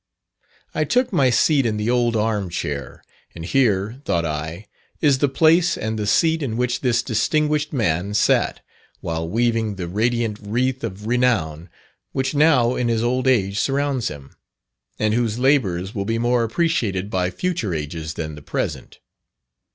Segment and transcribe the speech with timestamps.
[0.73, 3.03] I took my seat in the "old arm chair;"
[3.35, 4.65] and here, thought I,
[4.99, 8.61] is the place and the seat in which this distinguished man sat,
[9.01, 11.69] while weaving the radiant wreath of renown
[12.13, 14.35] which now in his old age surrounds him,
[14.97, 18.97] and whose labours will be more appreciated by future ages than the present.